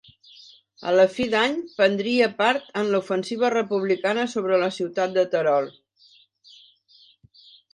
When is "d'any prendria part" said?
1.33-2.73